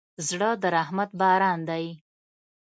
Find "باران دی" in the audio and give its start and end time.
1.21-1.85